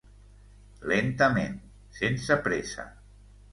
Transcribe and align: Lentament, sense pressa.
Lentament, 0.91 1.53
sense 2.01 2.41
pressa. 2.51 2.89